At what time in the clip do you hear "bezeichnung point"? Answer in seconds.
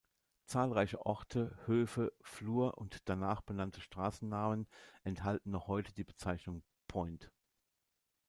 6.03-7.31